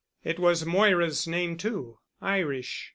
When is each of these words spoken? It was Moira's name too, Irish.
It 0.23 0.39
was 0.39 0.65
Moira's 0.65 1.27
name 1.27 1.57
too, 1.57 1.99
Irish. 2.23 2.89